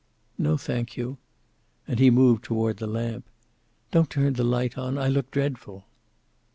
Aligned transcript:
"No, 0.39 0.57
thank 0.57 0.97
you." 0.97 1.19
And 1.87 1.99
he 1.99 2.09
moved 2.09 2.43
toward 2.43 2.77
the 2.77 2.87
lamp. 2.87 3.29
"Don't 3.91 4.09
turn 4.09 4.33
the 4.33 4.43
light 4.43 4.75
on. 4.75 4.97
I 4.97 5.07
look 5.07 5.29
dreadful." 5.29 5.85